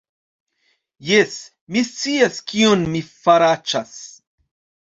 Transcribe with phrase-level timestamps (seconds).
[1.09, 1.35] Jes,
[1.75, 3.97] mi scias kion mi faraĉas